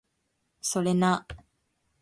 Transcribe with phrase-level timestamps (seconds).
[0.63, 1.27] それな